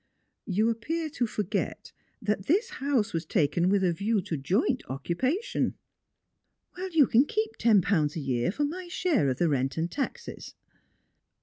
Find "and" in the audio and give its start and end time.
9.77-9.91